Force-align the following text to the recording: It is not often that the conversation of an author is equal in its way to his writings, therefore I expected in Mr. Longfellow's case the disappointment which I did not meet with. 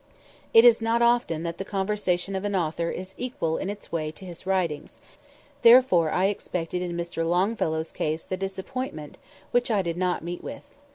It 0.51 0.65
is 0.65 0.81
not 0.81 1.03
often 1.03 1.43
that 1.43 1.59
the 1.59 1.63
conversation 1.63 2.35
of 2.35 2.43
an 2.43 2.55
author 2.55 2.89
is 2.89 3.13
equal 3.19 3.57
in 3.59 3.69
its 3.69 3.91
way 3.91 4.09
to 4.09 4.25
his 4.25 4.47
writings, 4.47 4.97
therefore 5.61 6.09
I 6.09 6.25
expected 6.25 6.81
in 6.81 6.97
Mr. 6.97 7.23
Longfellow's 7.23 7.91
case 7.91 8.23
the 8.23 8.35
disappointment 8.35 9.19
which 9.51 9.69
I 9.69 9.83
did 9.83 9.97
not 9.97 10.23
meet 10.23 10.43
with. 10.43 10.73